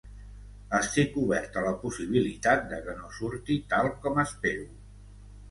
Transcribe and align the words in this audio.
Estic 0.77 1.19
obert 1.23 1.59
a 1.61 1.63
la 1.65 1.73
possibilitat 1.83 2.65
de 2.73 2.81
que 2.87 2.97
no 3.03 3.13
surti 3.19 3.59
tal 3.75 3.93
com 4.09 4.21
espero. 4.27 4.67